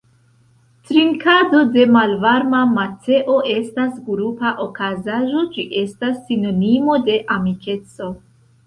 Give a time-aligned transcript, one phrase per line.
[0.91, 8.15] Trinkado de malvarma mateo estas grupa okazaĵo, ĝi estas sinonimo de amikeco.